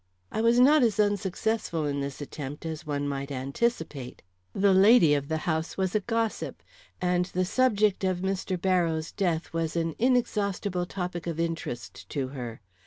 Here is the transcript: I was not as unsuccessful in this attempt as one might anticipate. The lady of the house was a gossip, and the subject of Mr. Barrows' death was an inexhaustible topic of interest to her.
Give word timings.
I 0.31 0.41
was 0.41 0.59
not 0.59 0.81
as 0.81 0.99
unsuccessful 0.99 1.85
in 1.85 1.99
this 1.99 2.21
attempt 2.21 2.65
as 2.65 2.87
one 2.87 3.07
might 3.07 3.31
anticipate. 3.31 4.23
The 4.51 4.73
lady 4.73 5.13
of 5.13 5.27
the 5.27 5.37
house 5.45 5.77
was 5.77 5.93
a 5.93 5.99
gossip, 5.99 6.63
and 6.99 7.25
the 7.25 7.45
subject 7.45 8.03
of 8.03 8.21
Mr. 8.21 8.59
Barrows' 8.59 9.11
death 9.11 9.53
was 9.53 9.75
an 9.75 9.93
inexhaustible 9.99 10.87
topic 10.87 11.27
of 11.27 11.39
interest 11.39 12.09
to 12.09 12.29
her. 12.29 12.61